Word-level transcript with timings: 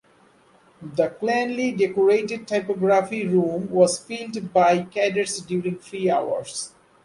The 0.81 1.09
cleanly 1.09 1.73
decorated 1.73 2.47
topography 2.47 3.27
room 3.27 3.69
was 3.69 3.99
filled 3.99 4.51
by 4.51 4.81
cadets 4.85 5.41
during 5.41 5.77
free 5.77 6.09
hours. 6.09 6.73